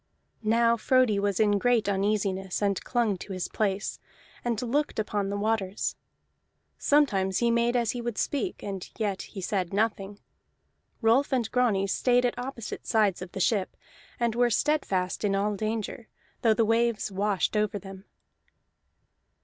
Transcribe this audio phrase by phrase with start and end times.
[0.41, 3.99] Now Frodi was in great uneasiness, and clung to his place,
[4.43, 5.95] and looked upon the waters.
[6.79, 10.17] Sometimes he made as he would speak, and yet he said nothing.
[11.03, 13.77] Rolf and Grani stayed at opposite sides of the ship,
[14.19, 16.07] and were steadfast in all danger,
[16.41, 18.05] though the waves washed over them.